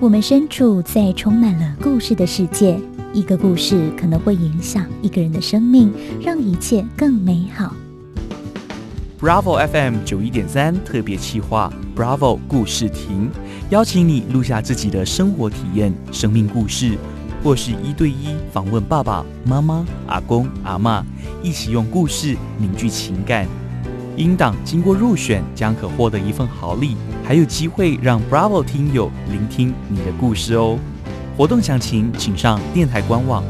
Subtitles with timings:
[0.00, 2.80] 我们身处在充满了故事的世界，
[3.12, 5.92] 一个故事可能会影响一个人的生命，
[6.22, 7.76] 让一切更美好。
[9.20, 13.30] Bravo FM 九一点三特别企划 Bravo 故事亭，
[13.68, 16.96] 邀请你录下自己的生活体验、生命故事，
[17.44, 21.04] 或是一对一访问爸爸妈妈、阿公阿嬷，
[21.42, 23.46] 一起用故事凝聚情感。
[24.16, 30.78] 英党经过入选，将可获得一份好礼，还有机会让 Bravo 听友聆听你的故事哦。
[31.36, 33.42] 活动详情请上电台官网